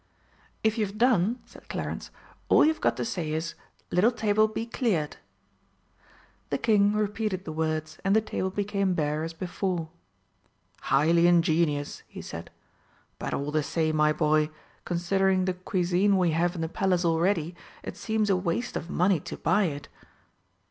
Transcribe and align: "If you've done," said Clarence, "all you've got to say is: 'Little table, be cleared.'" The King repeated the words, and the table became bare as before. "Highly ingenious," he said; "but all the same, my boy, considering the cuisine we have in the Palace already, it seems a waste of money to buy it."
"If 0.63 0.79
you've 0.79 0.97
done," 0.97 1.37
said 1.45 1.69
Clarence, 1.69 2.09
"all 2.49 2.65
you've 2.65 2.81
got 2.81 2.97
to 2.97 3.05
say 3.05 3.31
is: 3.31 3.53
'Little 3.91 4.11
table, 4.11 4.47
be 4.47 4.65
cleared.'" 4.65 5.17
The 6.49 6.57
King 6.57 6.93
repeated 6.95 7.45
the 7.45 7.51
words, 7.51 7.99
and 8.03 8.15
the 8.15 8.19
table 8.21 8.49
became 8.49 8.95
bare 8.95 9.23
as 9.23 9.33
before. 9.33 9.89
"Highly 10.89 11.27
ingenious," 11.27 12.01
he 12.07 12.23
said; 12.23 12.49
"but 13.19 13.35
all 13.35 13.51
the 13.51 13.61
same, 13.61 13.95
my 13.97 14.11
boy, 14.11 14.49
considering 14.85 15.45
the 15.45 15.53
cuisine 15.53 16.17
we 16.17 16.31
have 16.31 16.55
in 16.55 16.61
the 16.61 16.67
Palace 16.67 17.05
already, 17.05 17.53
it 17.83 17.95
seems 17.95 18.31
a 18.31 18.35
waste 18.35 18.75
of 18.75 18.89
money 18.89 19.19
to 19.19 19.37
buy 19.37 19.65
it." 19.65 19.87